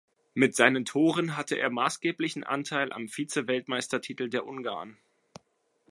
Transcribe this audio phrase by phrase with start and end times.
[0.33, 4.97] Mit seinen Toren hatte er maßgeblichen Anteil am Vizeweltmeistertitel der Ungarn.